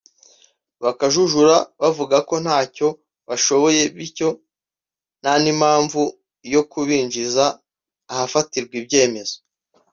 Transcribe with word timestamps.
bakajujura 0.83 1.55
bavuga 1.81 2.15
ko 2.27 2.35
ntacyo 2.43 2.87
bashoboye 3.27 3.81
bityo 3.97 4.29
ntan’impamvu 5.21 6.01
yo 6.53 6.61
kubinjiza 6.71 7.45
ahafatirwa 8.11 8.73
ibyemezo 8.81 9.35